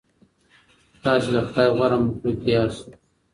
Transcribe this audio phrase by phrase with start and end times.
[1.03, 2.87] تاسې د خدای غوره مخلوق یاست.